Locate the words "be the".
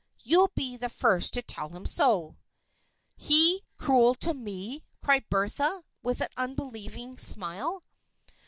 0.55-0.89